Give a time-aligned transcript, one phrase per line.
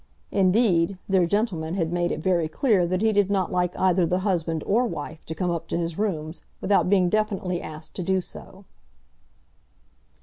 [0.31, 4.21] Indeed, their gentleman had made it very clear that he did not like either the
[4.21, 8.19] husband or wife to come up to his rooms without being definitely asked to do
[8.19, 8.65] so.